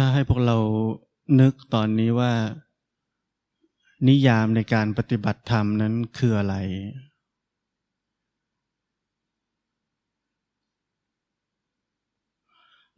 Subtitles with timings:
[0.00, 0.58] ถ้าให้พวกเรา
[1.40, 2.32] นึกตอนนี้ว่า
[4.08, 6.54] นิยามในการปฏิบัติธรรมนั้นคืออะไร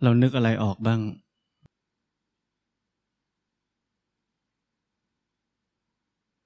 [0.02, 1.00] เรานึกอะไรออกบ้าง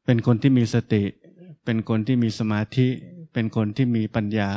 [0.04, 1.02] เป็นคนที่มีสติ
[1.64, 2.88] เป็นคนที่มีสมาธิ
[3.32, 4.52] เป็นคนที่มีปัญญา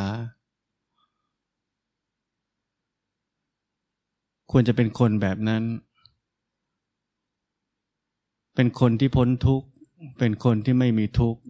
[4.52, 5.64] ควรจะเป็นคนแบบนั้น
[8.59, 9.67] เป็นคนที่พ้นทุกข์
[10.20, 11.41] เป็นคนที่ไม่มีทุกข์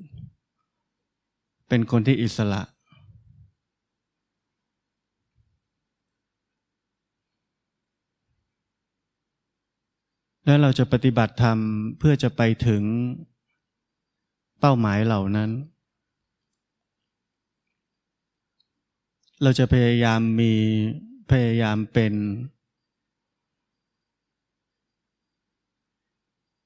[1.70, 2.61] เป็นคนที่อิสระ
[10.45, 11.57] แล้วเราจะปฏิบัติธรรม
[11.99, 12.83] เพื่อจะไปถึง
[14.59, 15.52] เป้าหมายเหล่านั้น
[19.44, 20.53] เราจะพยายามมี
[21.31, 22.14] พยายามเป็น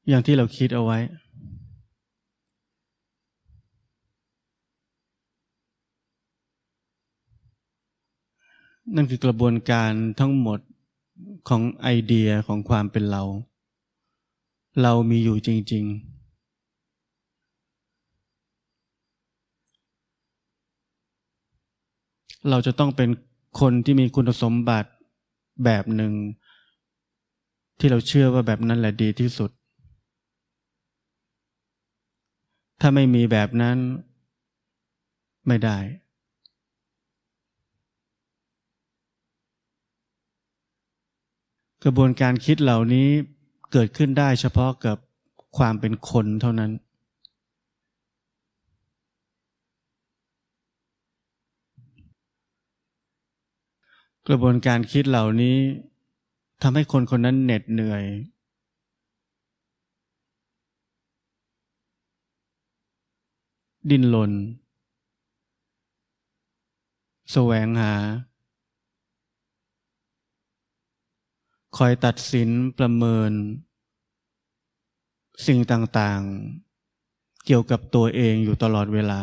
[0.08, 1.00] อย่างที่เราคิดเอาไว้
[8.96, 10.60] นั่นคือกระบวนการทั้งหมด
[11.50, 13.24] ของไอเดียของความเป็นเรา
[14.82, 16.12] เรามีอยู่จริง ๆ
[22.50, 23.10] เราจะต้องเป็น
[23.60, 24.90] คนที่มีคุณสมบัติ
[25.64, 26.14] แบบหนึ่ง
[27.80, 29.52] ที่เราเชื่อว่าแบบนั้นแหละดีที่สุด
[32.84, 33.78] ถ้าไม่มีแบบนั้น
[35.48, 35.78] ไม่ได้
[41.84, 43.08] กระบวนการคิดเหล่านี้
[43.72, 44.98] เกิดขึ้นได้เฉพาะกับ
[45.58, 46.72] ความเป็นคนเท่านั้น
[54.28, 55.58] กระบวนการคิดเหล่านี้
[56.62, 58.04] ทำให้คนคนนั้นเหน็ดเหนื่อย
[63.90, 64.32] ดิ้นรน
[67.32, 67.94] แสวงหา
[71.78, 73.32] คอยตัดสินประเมิน
[75.48, 79.22] สิ่งต่างๆ เกี่ยวกับตัวเองอยู่ตลอดเวลา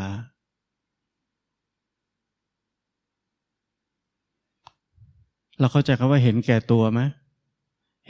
[5.59, 7.01] เราเข้าใจคำว่าเห็นแก่ตัวไหม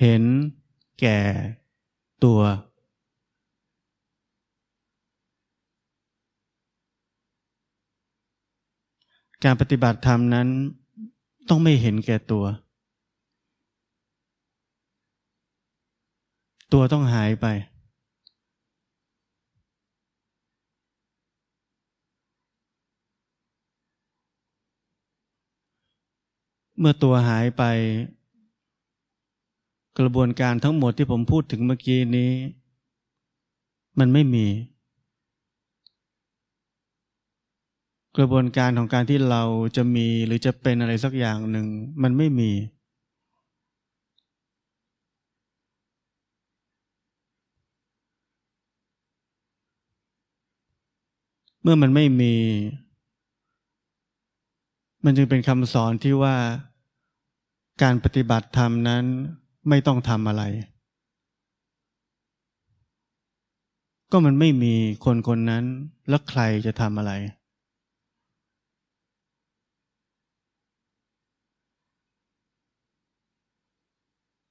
[0.01, 0.23] เห็น
[1.01, 1.19] แก่
[2.25, 2.41] ตัว
[9.45, 10.49] การปฏิบัติธรรมนั้น
[11.49, 12.45] ต้องไม่เห็นแก่ตัว
[16.73, 17.47] ตัวต้องหายไป
[26.79, 27.63] เมื่อตัวหายไป
[29.99, 32.33] กระบวนการทั้งหมดที่ผมพูดถึงเมื่อกี้นี้
[33.99, 34.47] มันไม่มี
[38.17, 39.43] กระบวนการของการที่เรา
[39.77, 41.67] จะมีหรือจะเป็นอะไรสักอย่างหนึ่ง
[42.03, 42.51] มันไม่มี
[51.63, 52.35] เมื่อมันไม่มี
[55.05, 56.37] มันจึงเป็นคำสอนที่ว่า
[57.83, 59.05] การปฏิบัติธรรมนั้น
[59.69, 60.43] ไม่ต้องทำอะไร
[64.11, 65.65] ก็มันไม่มีคนคนนั้น
[66.09, 67.13] แล้วใครจะทำอะไร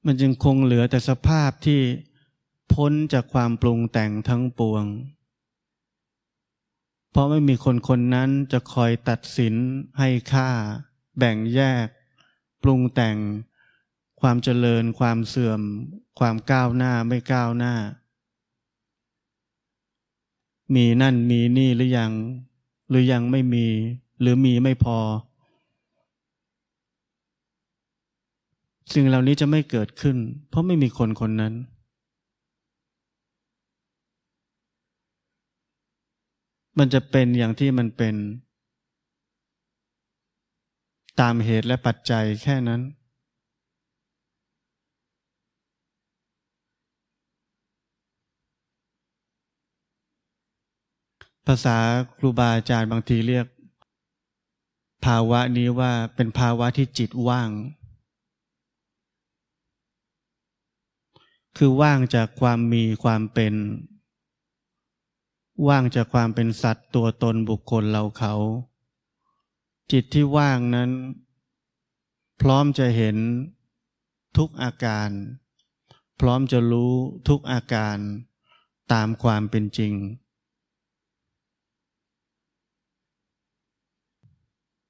[0.10, 1.82] มันจึงคงเหลือแต่สภาพที่
[2.74, 4.86] พ้นจากความปรุงแต่งทั้งปวง
[7.12, 9.56] เพราะไม่มีคนคนนั้นจะคอยตัดสิน
[10.00, 10.50] ให้ค่า
[11.18, 11.88] แบ่งแยก
[12.64, 13.18] ปรุงแต่ง
[14.22, 15.62] ความเจริญ ความเสื่อม
[16.20, 17.74] ความก้าวหน้าไม่ก้าวหน้า
[20.76, 22.12] มีนั่นมีนี่หรือยัง
[22.90, 23.68] หรือยังไม่มี
[24.22, 25.00] หรือมีไม่พอ
[28.94, 30.18] สิ่งเหล่านี้จะไม่เกิดขึ้น
[30.50, 31.54] เพราะไม่มีคนคนนั้น
[36.78, 38.16] มันจะเป็นอย่างที่มันเป็น
[41.20, 42.82] ตามเหตุและปัจจัยแค่นั้น
[51.48, 51.78] ภาษา
[52.18, 53.46] ครูบาอาจารย์บางทีเรียก
[55.06, 57.50] ภาวะนี้ว่าเป็นภาวะที่จิตว่าง
[61.58, 63.54] คือว่างจากความมีความเป็น
[65.68, 68.34] ว่างจากความเป็นสัตว์ตัวตนบุคคลเราเขา
[69.92, 70.92] จิตที่ว่างนั้น
[72.42, 73.18] พร้อมจะเห็น
[74.38, 75.10] ทุกอาการ
[76.20, 76.94] พร้อมจะรู้
[77.28, 77.98] ทุกอาการ
[78.94, 79.94] ตามความเป็นจริง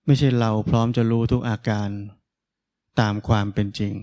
[0.06, 1.90] ไม่ใช่เราพร้อมจะรู้ทุกอาการ
[3.00, 3.96] ตามความเป็นจริง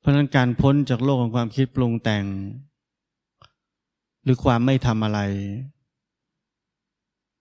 [0.00, 2.24] เพราะ นั้นการพ้นจากโลกของความคิดปรุงแต่ง
[4.22, 5.20] หรือความไม่ทำอะไร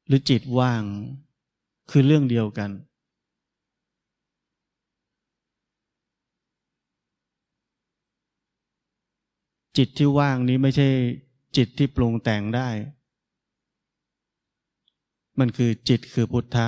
[0.07, 0.83] หรือจิตว่าง
[1.91, 2.71] คือเรื่องเดียวกัน
[9.77, 10.87] จิตที่ว่างนี้ไม่ใช่
[11.57, 12.69] จิตที่ปรุงแต่งได้
[15.39, 16.67] มันคือจิตคือพุทธะ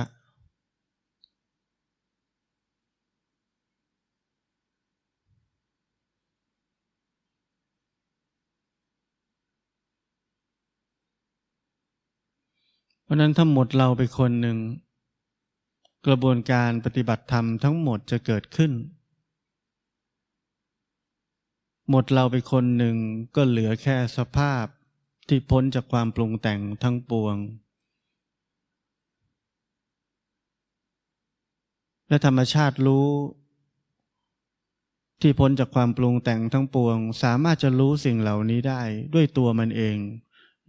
[13.12, 14.58] ราะนั้นถ้าหมดเราไปคนหนึ่ง
[16.06, 18.72] กระบวนการปฏิบัติธรรมทั้งหมดจะเกิดขึ้น
[21.90, 22.96] หมดเราไปคนหนึ่ง
[23.34, 24.64] ก็เหลือแค่สภาพ
[25.28, 27.36] ที่พ้นจากความปรุงแต่งทั้งปวง
[32.08, 33.08] และธรรมชาติรู้
[35.20, 38.82] ที่พ้นจากความปรุงแต่งทั้งปวง สามารถจะรู้สิ่งเหล่านี้ได้
[39.14, 39.96] ด้วยตัวมันเอง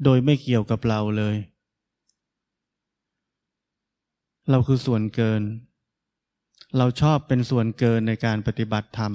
[0.04, 1.38] โดยไม่เกี่ยวกับเราเลย
[4.50, 5.42] เราคือส่วนเกิน
[6.78, 9.14] เราชอบเป็นส่วนเกินในการปฏิบัติธรรม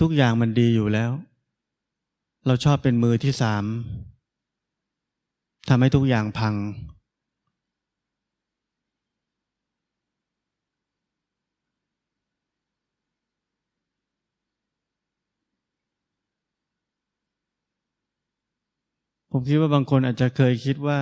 [0.00, 1.10] ทุกอย่างมันดีอยู่แล้ว
[2.46, 3.64] เราชอบเป็นมือที่สาม
[5.68, 6.54] ทำให้ทุกอย่างพัง
[19.30, 20.98] ผมคิดว่าบางคนอาจจะเคยคิดว่า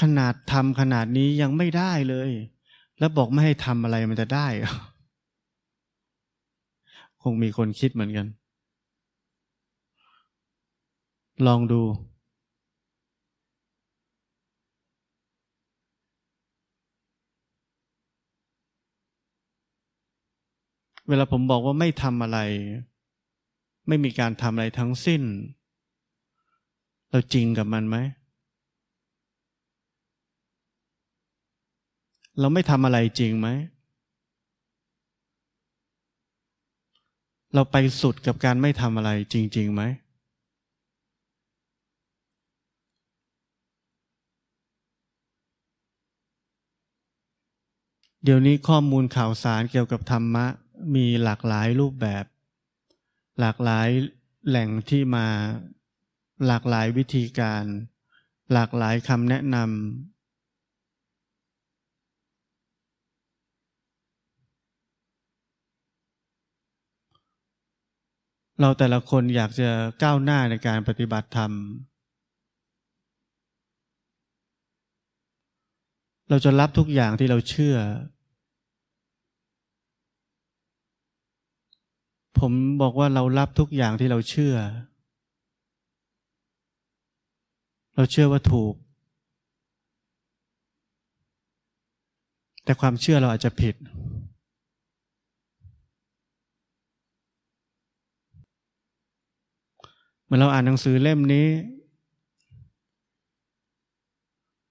[0.00, 2.30] ขนาดทำขนาดนี้ยังไม่ได้เลย
[2.98, 4.46] แล้วบอกไม่ให้ทำอะไรมันจะได้
[7.22, 8.26] คงมีคนคิดเหมือนกัน
[11.46, 11.82] ลองดู
[21.08, 22.38] เวลาผมบอกว่าไม่ทำอะไร
[23.88, 25.22] ไม่มีการทำอะไรทั้งสิ้น
[27.12, 27.96] เราจริงกับมันไหม
[32.40, 33.48] เราไม่ทำอะไรจริงไหม
[37.54, 39.82] เราไปสุดกับการไม่ทำอะไรจริงๆไหม
[48.24, 50.46] เดี๋ยวนี้ข้อมูลข่าวสารเกี่ยวกับธรรมะ
[50.94, 52.24] มีหลากหลายรูปแบบ
[53.40, 53.88] หลากหลาย
[54.48, 55.26] แหล่งที่มา
[56.46, 57.64] หลากหลายวิธีการ
[58.52, 59.66] หลากหลายคำแนะนำ
[68.60, 69.70] เราแต่ละคนอยากจะ
[70.02, 71.52] ก้าวหน้าในการปฏิบัติธรรม
[76.28, 77.76] เราจะรับทุกอย่างที่เราเชื่อ
[82.38, 84.54] ผมบอกว่าเรารับทุกอย่างที่เราเชื่อ
[87.94, 88.74] เราเชื่อว่าถูก
[92.64, 93.74] แต่ความเชื่อเราอาจจะผิด
[100.24, 101.48] เมื่อเราอ่านหนังสือเล่มนี้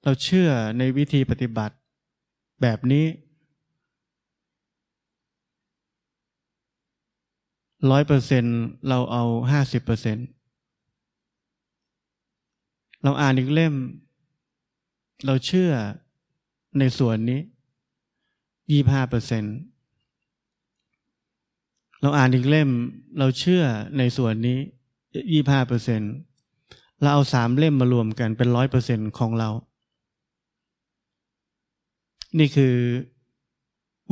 [0.03, 1.75] เราเชื่อในวิธีปฏิบัติ
[2.61, 3.05] แบบนี้
[7.91, 8.43] ร้อยเปอร์เซ็น
[8.89, 10.27] เราเอาห้าสิบเปอร์เซ็นต์
[13.03, 13.75] เราอ่านอีกเล่ม
[15.25, 15.71] เราเชื่อ
[16.79, 17.41] ในส่วนนี้
[18.71, 19.43] ยี่ห้าเปอร์เซ็น
[22.01, 22.69] เราอ่านอีกเล่ม
[23.19, 23.63] เราเชื่อ
[23.97, 24.57] ในส่วนนี้
[25.31, 26.01] ยี่ห้าเปอร์เซ็น
[27.01, 29.49] เราเอาสามเล่มมารวมกันเป็นร้อยเปอร์เซ็นของเรา
[32.39, 32.75] นี่คือ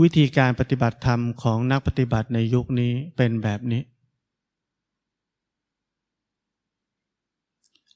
[0.02, 3.82] วิธีการปฏิบัติธรรมของนักปฏิบัติในยุคนี้เป็นแบบนี้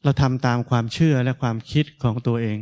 [0.03, 2.57] เราทำตามความเชื่อและความคิดของตัวเอง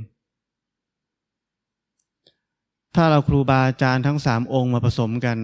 [2.96, 5.38] ถ้าเราครูบาอาจารย์ทั้งสามองค์มาผสมกัน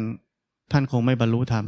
[0.72, 1.66] ท่านคงไม่บรรลุธรรม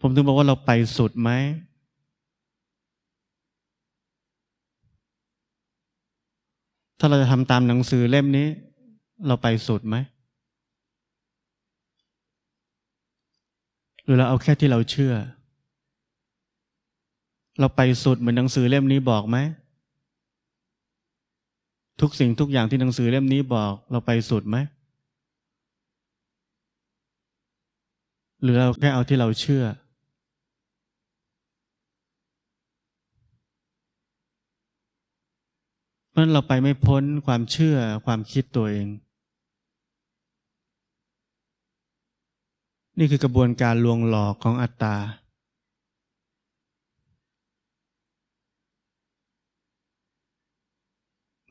[0.00, 1.30] ผมถึงบอกว่าเราไปสุดไหม
[6.98, 8.46] ถ้าเราจะทำตามหนังสือเล่มนี้
[9.26, 15.14] เราไปสุดไหมือเราเอาแค่ที่เราเชื่อ
[17.60, 19.36] เราไปสุดเหมือนหนังสือเล่มนี้บอกไหม
[22.00, 24.56] ทุกสิ่งทุกอย่างที่หนังสือเล่มนี้บอกเราไปสุดไหม
[28.42, 29.64] หรือเราแค่เอาที่เราเชื่อ
[36.10, 37.76] เพราะเราไปไม่พ้นความเชื่อ
[38.06, 38.86] ความคิดตัวเอง
[43.02, 44.96] นี่คือกระบวนการลวงหลอกของอัตตา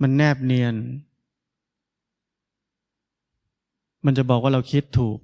[0.01, 0.75] มันแนบเนียน
[4.05, 5.19] มันจะบอกว่าเราคิดถูก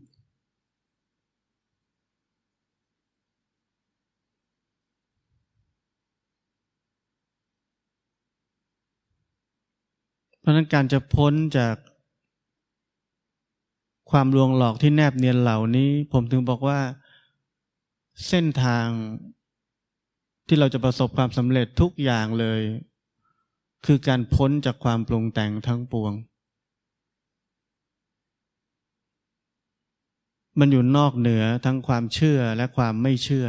[10.40, 11.76] เพราะนั้นการจะพ้นจาก
[14.12, 16.80] ความลวงหลอกที่แนบเนียนเหล่านี้ ผมถึงบอกว่า
[18.28, 18.88] เส้นทาง
[20.48, 22.62] ที่เราจะประสบความสำเร็จทุกอย่างเลย
[23.86, 26.14] คือการพ้นจากความปรุงแต่งทั้งปวง
[30.60, 33.48] มันอยู่นอกเหนือทั้งความเชื่อและความไม่เชื่อ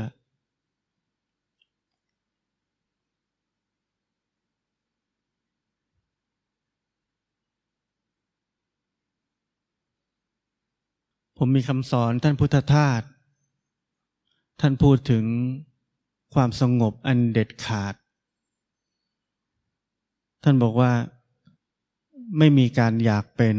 [11.36, 13.02] ผมมีคำสอนท่านพุทธทาส
[14.60, 15.24] ท่านพูดถึง
[16.34, 17.94] ความสงบอันเด็ดขาด
[20.42, 20.92] ท่านบอกว่า
[22.38, 23.56] ไม่มีการอยากเป็น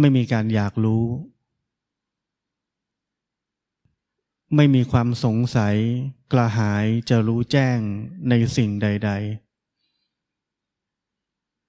[0.00, 1.04] ไม่มีการอยากรู้
[4.56, 5.76] ไม่มีความสงสัย
[6.32, 7.78] กระหายจะรู้แจ้ง
[8.28, 9.10] ในสิ่งใด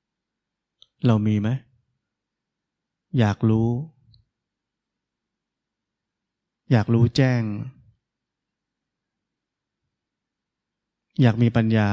[0.07, 1.49] ๆ เรามีไหม
[3.19, 3.69] อยากรู้
[6.71, 7.41] อยากรู้แจ้ง
[11.21, 11.89] อยากมีปัญญา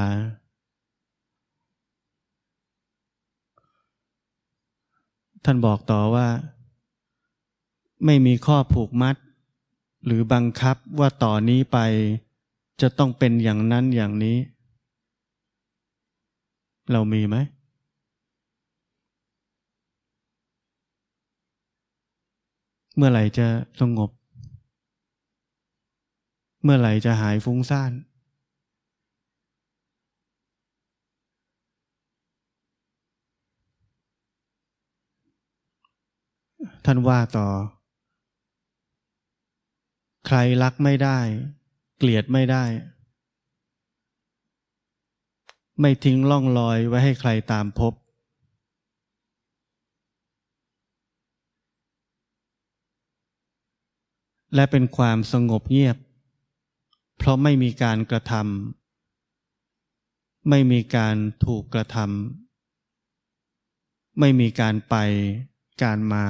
[5.44, 6.26] ท่านบอกต่อว่า
[8.04, 9.16] ไม่มีข้อผูกมัด
[10.04, 11.78] หรือบังคับว่าต่อนนี้ไป
[12.80, 14.36] จะต้องเป็นอย่างนั้นอย่างนี้
[16.92, 17.36] เรามีไหม
[22.96, 23.46] เมื่อไหร่จะ
[23.80, 24.10] สงบ
[26.62, 27.92] เมื่อไหร่จะหายฟุ้งซ่าน
[36.84, 37.48] ท่านว่าต่อ
[40.26, 41.18] ใครรักไม่ได้
[41.98, 42.64] เกลียดไม่ได้
[45.80, 47.92] ไม่ทิ้งล่องลอยไว้ให้ใครตามพบ
[54.54, 55.96] และเป็นความสงบเงียบ
[57.16, 64.94] เพราะไม่มีการกระทำไม่มีการถูกกระทำไม่มีการไป
[65.82, 66.26] การมา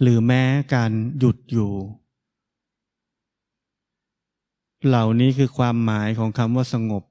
[0.00, 0.42] หรือแม้
[0.74, 1.72] การหยุดอยู่
[4.86, 7.04] เหล่านี้คือความหมายของคำว่าสงบ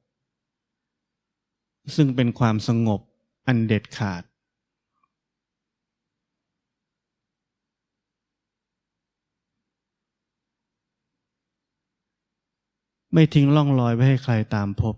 [1.96, 3.02] ซึ่งเป็นความสงบ
[3.48, 4.24] อันเด็ดขาด
[13.14, 14.96] ไม่ทิ้งล่องรอยไว้ให้ใครตามพบ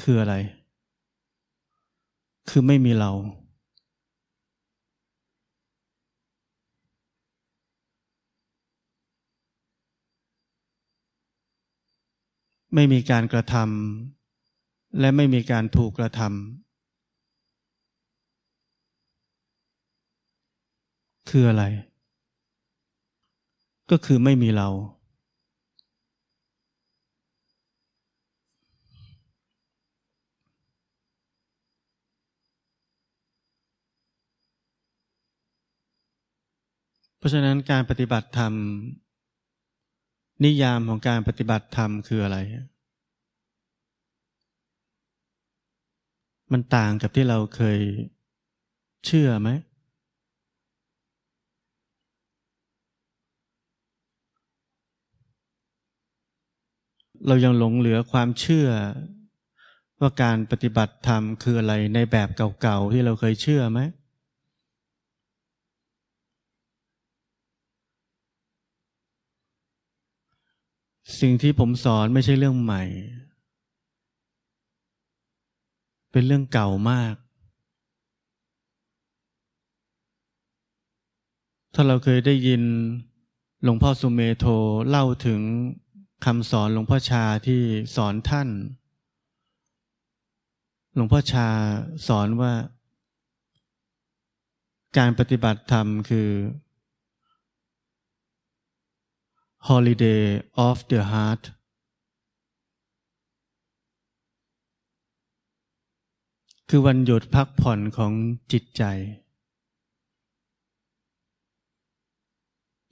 [0.00, 0.34] คืออะไร
[2.48, 3.12] คือไม่มีเรา
[12.74, 16.30] ไม่มีการกระทำและไม่มีการถูกกระทำ
[21.30, 21.64] คืออะไร
[23.90, 24.68] ก็คือไม่มีเรา
[37.26, 38.52] ราะฉะนั้นการปฏิบัติธรรม
[40.44, 42.38] นิยามของการปฏิบัติธรรมคืออะไร
[46.52, 47.78] มันต่างกับที่เราเคย
[49.06, 49.50] เชื่อไหม
[57.26, 58.68] เรายังหลงเหลือความเชื่อ
[60.00, 62.28] ว่าการปฏิบัติธรรมคืออะไรในแบบ
[62.60, 63.80] เก่าๆที่เราเคยเชื่อไหม
[71.20, 72.82] สิ่งที่ผมสอนไม่ใช่เรื่องใหม่
[76.12, 77.14] เป็นเรื่องเก่ามาก
[81.74, 82.62] ถ้าเราเคยได้ยิน
[83.62, 84.44] หลวงพ่อสุเมโท
[84.88, 85.40] เล่าถึง
[86.24, 87.60] คำสอนหลวงพ่อชาที่
[87.96, 88.48] สอนท่าน
[90.94, 91.48] หลวงพ่อชา
[92.06, 92.52] สอนว่า
[94.98, 96.28] การปฏิบัติธรรมคือ
[99.68, 100.22] holiday
[100.66, 101.44] of the heart
[106.68, 108.12] คือวันหยุดพักผ่อนของ
[108.52, 108.82] จิตใจ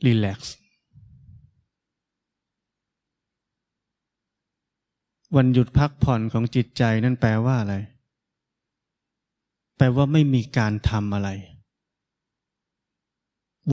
[0.06, 0.38] relax
[5.36, 7.76] วันหยุดพักผ่อนของจิตใจนั่นแปลว่าอะไร
[9.76, 11.30] แปลว่าไม่มีการทำอะไร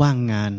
[0.01, 0.53] ว่างงาน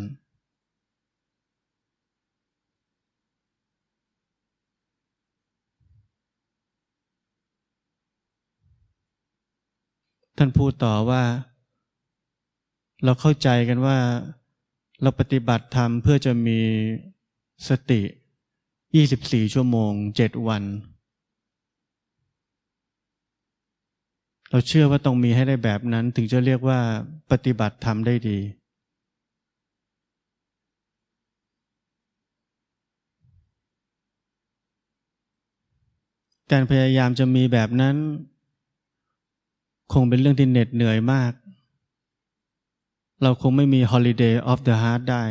[10.44, 11.22] ท่านพูดต่อว่า
[13.04, 13.98] เราเข้าใจกันว่า
[15.02, 16.60] เราปฏิบัติธรรมเพื่อจะมี
[17.68, 18.00] สติ
[18.76, 20.62] 24 ชั่วโมง 7 วัน
[24.50, 26.80] เราเชื่อว่าต้องมีให้ได้แบบนั้น ถึงจะเรียกว่า
[27.30, 28.38] ปฏิบัติธรรมได้ดี
[36.52, 37.96] การพยายามจะมีแบบนั้น
[39.92, 41.32] คงเป็นเรื่องที่เหน็ดเหนื่อยมาก
[43.22, 45.22] เราคงไม่มี holiday of the heart ได้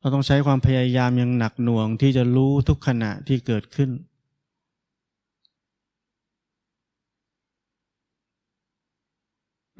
[0.00, 3.90] เราต้องใช้ความพยายามอย่างหนักหน่วงที่จะรู้ทุกขณะที่เกิดขึ้น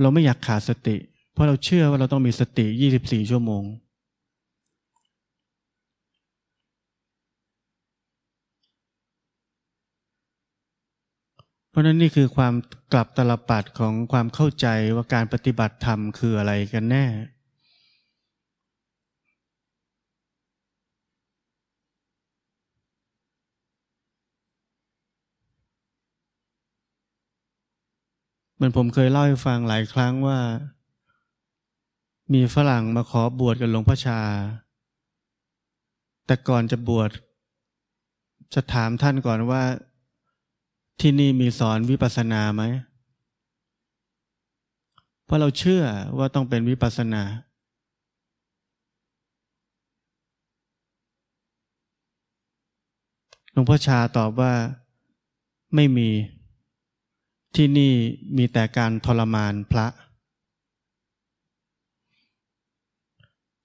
[0.01, 0.97] เราไม่อยากขาดสติ
[1.33, 2.67] เพราะเราเชื่อว่าเราต้องมีสติ
[3.01, 3.65] 24 ชั่วโมง
[11.77, 12.55] ราะนั้นนี่คือความ
[12.93, 17.05] กลับตลปัดของความเข้าใจว่าการปฏิบัติธรรมคืออะไรกันแน่
[28.55, 30.39] เหมือนผมเคยเล่าให้ฟังหลายครั้งว่า
[32.35, 34.21] มีฝรั่งมาขอบวชกับหลวงพ่อชา
[36.27, 37.11] แต่ก่อนจะบวช
[38.55, 39.63] จะถามท่านก่อนว่า
[41.01, 42.63] ที่นี่มีสอนวิปัสสนาไหม
[45.25, 45.83] เพราะเราเชื่อ
[46.19, 47.23] ว่าต้องเป็นวิปัสสนา
[53.53, 54.53] หลวงพ่อชาตอบว่า
[55.75, 56.09] ไม่มี
[57.57, 57.93] ที่นี่
[58.37, 59.87] มีแต่การทรมานพระ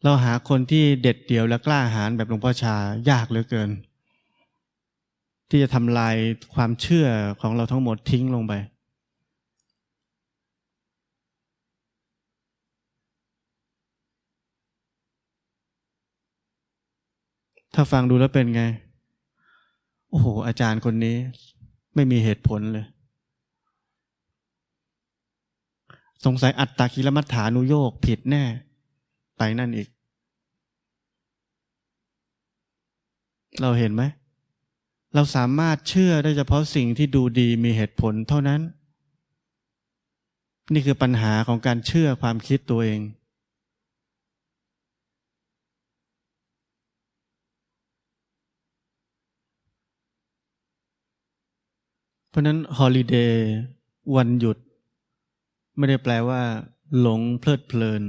[0.03, 2.75] เราหาคนที่เด็ดเดี่ยวและกล้าหาญแบบหลวงพ่อชา
[3.09, 3.69] ยากเหลือเกิน
[5.53, 6.15] ที่จะทำลาย
[6.55, 7.07] ความเชื่อ
[7.41, 8.53] ของเราทั้งหมดทิ้งลงไป
[17.73, 18.63] ถ้าฟังดูแล้วเป็นไง
[20.09, 21.15] โอ้โห อาจารย์คนนี้
[21.95, 22.85] ไม่มีเหตุผลเลย
[26.25, 28.43] สงสัยอัตตากิลมัฏฐานุโยกผิดแน่
[29.37, 29.87] ไปนั่นอีก
[33.61, 34.03] เราเห็นไหม
[35.13, 38.61] เราสามารถเชื่อได้เฉพาะสิ่งที่ดูดีมีเหตุผลเท่านั้น
[40.73, 42.99] นี่คือปัญหาของการเชื่อความคิดตัวเอง
[52.29, 53.49] เพราะนั้นฮอลิเดย์
[54.15, 54.57] วันหยุด
[55.77, 56.41] ไม่ได้แปลว่า
[56.99, 58.03] หลงเพลิดเพลิน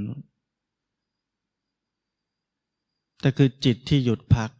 [3.21, 4.51] แต่คือจิตที่หยุดพัก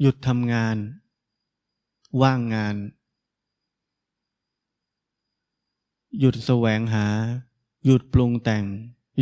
[0.00, 0.76] หยุดทำงาน
[2.22, 2.76] ว่างงาน
[6.18, 7.06] หยุดแสวงหา
[7.84, 8.64] หยุดปรุงแต่ง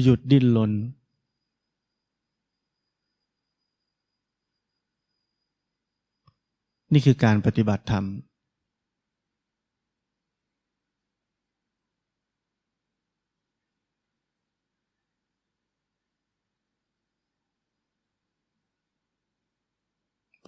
[0.02, 0.72] หยุดดิ้นรน
[6.92, 8.04] นี่คือการปฏิบัติธรรม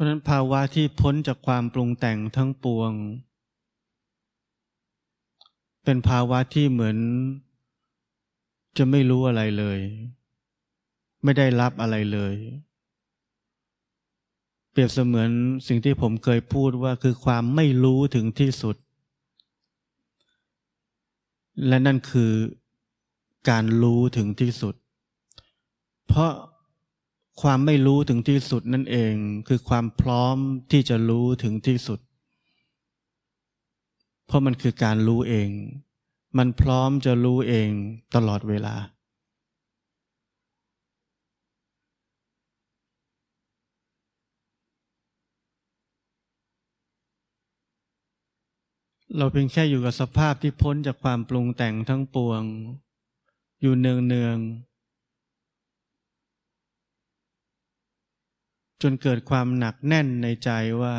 [0.01, 2.93] ราะนั้นภาวะที่พ้นจากความปรุงแต่งทั้งปวง
[5.85, 6.97] เป็นภาวะที่เหมือน
[8.79, 9.79] จะไม่รู้อะไรเลย
[11.25, 12.35] ไม่ได้รับอะไรเลย
[14.71, 15.31] เปรียบเสมือน
[15.69, 18.77] สิ่งที่ผมเคยพูดว่าคือความไม่รู้ถึงที่สุด
[21.67, 22.33] และนั่นคือ
[23.51, 24.75] การรู้ถึงที่สุด
[26.07, 26.33] เพราะ
[27.41, 29.15] ความไม่รู้ถึงที่สุดนั่นเอง
[29.49, 30.37] คือความพร้อม
[30.71, 32.01] ที่จะรู้ถึงที่สุด
[34.27, 35.51] เพราะมันคือการรู้เอง
[36.39, 37.71] มันพร้อมจะรู้เอง
[38.15, 38.75] ตลอดเวลา
[49.17, 52.43] เราเพียงแค่อยู่กับสภาพที่พ้นจากความปรุงแต่งทั้งปวง
[53.61, 54.37] อยู่เนืองเนือง
[58.83, 60.95] จนเกิดความหนักแน่นในใจว่า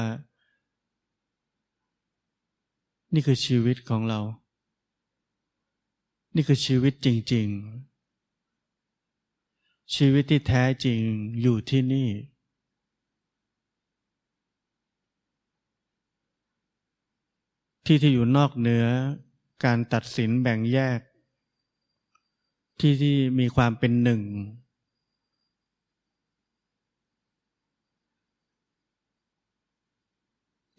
[3.14, 4.20] นี่คือชีวิตของเรา
[6.36, 7.92] นี่คือชีวิตจริง ๆ
[9.96, 11.02] ชีวิตที่แท้จริง
[11.42, 12.10] อยู่ที่นี่
[17.86, 18.86] ที่ที่อยู่นอกเหนือ
[19.64, 21.00] การตัดสินแบ่งแยก
[22.80, 24.22] ที่ที่มีความเป็นหนึ่ง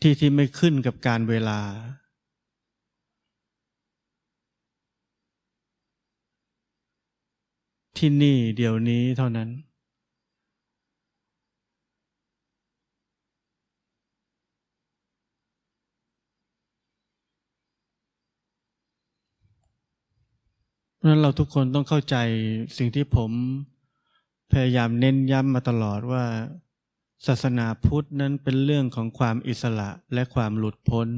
[0.06, 1.60] ที่ที่ไม่ขึ้นกับการเวลา
[7.98, 9.48] ที่นี่เดี๋ยวนี้เท่านั้น
[20.96, 22.16] เพราะนั้นเราทุกคนต้องเข้าใจ
[22.78, 23.30] สิ่งที่ผม
[24.52, 26.24] พยายามเน้นย้ำมาตลอดว่า
[27.26, 31.08] ศาสนาพุทธนั้นเป็นเรื่องของความอิสระและความหลุดพ้น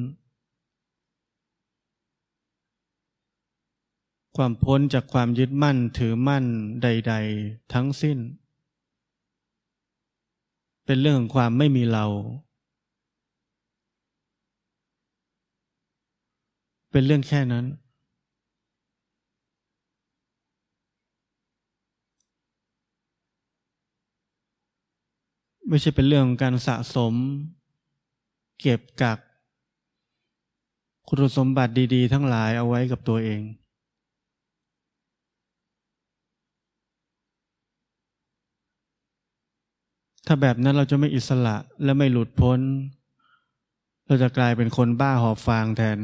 [4.37, 6.45] ความพ้นจากความยึดมั่นถือมั่น
[6.83, 8.19] ใด ๆ ทั้งสิ้น
[10.87, 12.07] เป็นเรื่องของความไม่มีเรา
[16.91, 17.67] เป็นเรื่องแค่นั้น
[25.75, 27.15] ไม่ใช่เป็นเรื่องของการสะสม
[28.61, 29.19] เก็บกัก
[31.09, 33.41] คุณสมบัติดี ๆ ทั้งหลายเอาไว้กับตัวเอง
[40.27, 42.61] ถ้าแบบนั้นเราจะไม่อิสระและไม่หลุดพ้น
[44.07, 45.99] เราจะกลายเป็นคนบ้าหอบฟางแทน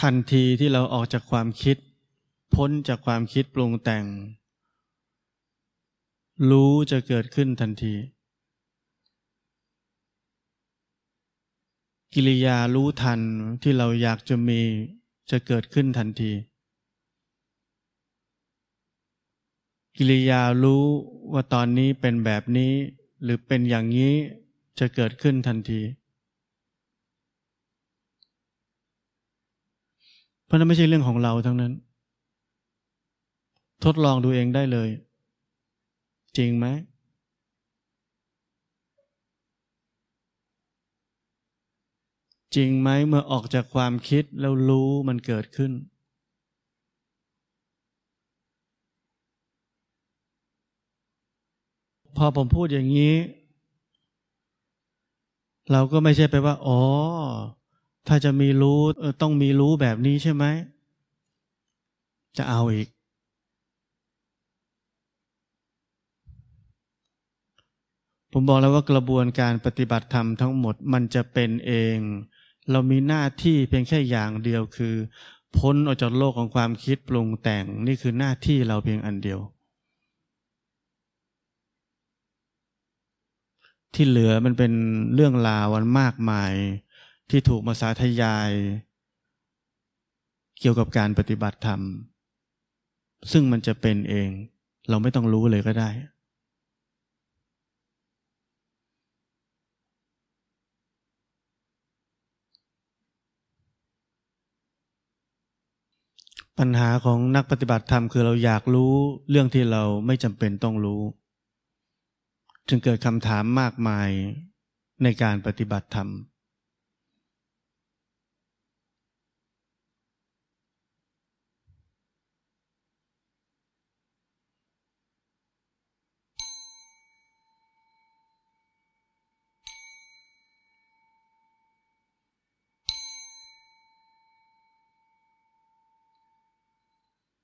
[0.00, 1.76] ทันทีที่เราออกจากความคิด
[2.54, 4.04] พ้นจากความคิดปรุงแต่ง
[6.50, 7.94] รู้จะเกิดขึ้นทันที
[12.14, 13.20] กิริยารู้ทัน
[13.62, 14.60] ที่เราอยากจะมี
[15.30, 16.32] จะเกิดขึ้นทันที
[19.96, 20.84] กิริยารู้
[21.32, 22.72] ว่าตอนนี้เป็นแบบนี้
[23.22, 24.12] หรือเป็นอย่างนี้
[24.78, 25.80] จะเกิดขึ้นทันที
[30.50, 31.72] เพราะนั้นไม่ใช่เรื่องของเราทั้งนั้น
[33.84, 34.88] ทดลองดูเองได้เลย
[36.36, 36.66] จริงไหม
[42.54, 45.72] จริงไหมเมื่อออกจากความคิดแล้วรู้มันเกิดขึ้น
[52.16, 53.14] พอผมพูดอย่างนี้
[55.72, 56.80] เราก็ไม่ใช่ไปว่า อ๋อ
[58.12, 58.80] ถ้าจะมีรู้
[59.22, 60.44] ต้องมีรู้แบบนี้ใช่ไหม
[62.36, 62.88] จะเอาอีก
[68.32, 71.96] ผมบอกแล้วว่ากระบวนการปฏิบัติธรรมทั้งหมดมันจะเป็นเอง
[72.70, 74.94] เรามีหน้าที่เพียงแค่อย่างเดียวคือ
[75.56, 79.40] พ้นออกจากโลกของความคิดปรุงแต่งนี่คือหน้าที่เราเพียงอันเดียว
[83.94, 84.72] ที่เหลือมันเป็น
[85.14, 86.54] เรื่องราววันมากมาย
[87.30, 88.50] ที่ถูกมาสาธยาย
[90.60, 91.80] เกี่ยวกับการปฏิบัติธรรม
[93.32, 94.28] ซึ่งมันจะเป็นเอง
[94.88, 95.90] เราไม่ต้องรู้เลยก็ได้
[106.58, 108.92] ปัญหาของนักปฏิบัติธรรมคือเราอยากรู้
[109.30, 111.02] เรื่องที่เราไม่จำเป็นต้องรู้
[112.68, 114.10] จึงเกิดคำถามมากมาย
[115.02, 116.08] ในการปฏิบัติธรรม